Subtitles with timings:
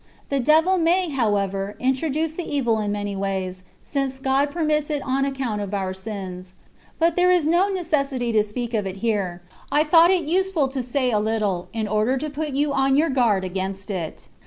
[0.29, 5.03] The devil may, how ever, introduce the evil in many ways, since God permits it
[5.03, 6.55] on account of our sins.
[6.97, 9.43] But there is no necessity to speak of it here.
[9.71, 13.09] I thought it useful to say a little, in order to put you on your
[13.11, 14.27] guard against it.